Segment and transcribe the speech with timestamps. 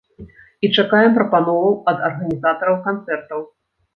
[0.67, 3.41] І чакаем прапановаў ад арганізатараў канцэртаў!